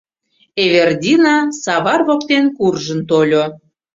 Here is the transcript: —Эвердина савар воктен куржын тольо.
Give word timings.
—Эвердина 0.63 1.37
савар 1.63 2.01
воктен 2.07 2.45
куржын 2.57 2.99
тольо. 3.09 3.43